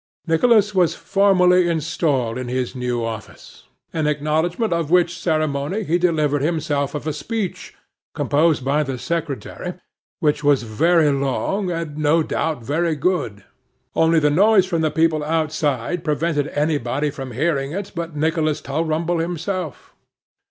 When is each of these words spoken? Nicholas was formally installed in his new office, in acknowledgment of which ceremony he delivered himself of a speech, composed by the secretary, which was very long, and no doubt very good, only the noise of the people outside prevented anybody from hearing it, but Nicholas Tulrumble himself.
Nicholas 0.25 0.73
was 0.73 0.95
formally 0.95 1.69
installed 1.69 2.35
in 2.35 2.47
his 2.47 2.75
new 2.75 3.03
office, 3.05 3.67
in 3.93 4.07
acknowledgment 4.07 4.73
of 4.73 4.89
which 4.89 5.15
ceremony 5.15 5.83
he 5.83 5.99
delivered 5.99 6.41
himself 6.41 6.95
of 6.95 7.05
a 7.05 7.13
speech, 7.13 7.75
composed 8.15 8.65
by 8.65 8.81
the 8.81 8.97
secretary, 8.97 9.75
which 10.19 10.43
was 10.43 10.63
very 10.63 11.11
long, 11.11 11.69
and 11.69 11.99
no 11.99 12.23
doubt 12.23 12.63
very 12.63 12.95
good, 12.95 13.43
only 13.95 14.17
the 14.19 14.31
noise 14.31 14.73
of 14.73 14.81
the 14.81 14.89
people 14.89 15.23
outside 15.23 16.03
prevented 16.03 16.47
anybody 16.47 17.11
from 17.11 17.33
hearing 17.33 17.71
it, 17.71 17.91
but 17.93 18.15
Nicholas 18.15 18.59
Tulrumble 18.59 19.19
himself. 19.19 19.93